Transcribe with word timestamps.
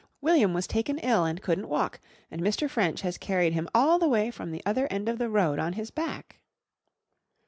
William 0.19 0.51
was 0.51 0.65
taken 0.65 0.97
ill 0.97 1.25
and 1.25 1.43
couldn't 1.43 1.69
walk, 1.69 1.99
and 2.31 2.41
Mr. 2.41 2.67
French 2.67 3.01
has 3.01 3.19
carried 3.19 3.53
him 3.53 3.69
all 3.71 3.99
the 3.99 4.07
way 4.09 4.31
from 4.31 4.49
the 4.49 4.63
other 4.65 4.87
end 4.89 5.07
of 5.07 5.19
the 5.19 5.29
road, 5.29 5.59
on 5.59 5.73
his 5.73 5.91
back." 5.91 6.37